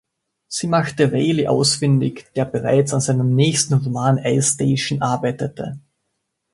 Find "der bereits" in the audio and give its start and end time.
2.35-2.91